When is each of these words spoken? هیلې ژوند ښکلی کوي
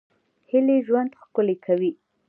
هیلې 0.49 0.77
ژوند 0.87 1.11
ښکلی 1.21 1.55
کوي 1.65 1.91